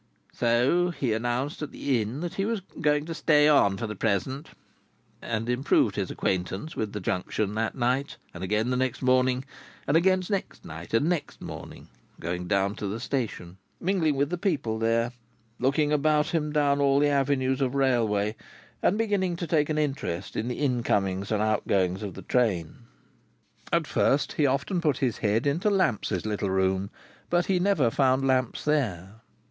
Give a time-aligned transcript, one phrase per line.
[0.33, 3.95] So, he announced at the Inn that he was "going to stay on, for the
[3.95, 4.49] present,"
[5.21, 9.45] and improved his acquaintance with the Junction that night, and again next morning,
[9.85, 11.87] and again next night and morning:
[12.19, 15.11] going down to the station, mingling with the people there,
[15.59, 18.35] looking about him down all the avenues of railway,
[18.81, 22.75] and beginning to take an interest in the incomings and outgoings of the trains.
[23.71, 26.89] At first, he often put his head into Lamps's little room,
[27.29, 29.21] but he never found Lamps there.